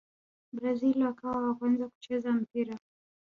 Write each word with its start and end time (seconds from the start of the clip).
brazil 0.51 1.03
wakawa 1.03 1.47
wa 1.47 1.55
kwanza 1.55 1.87
kucheza 1.89 2.31
mpira 2.33 2.75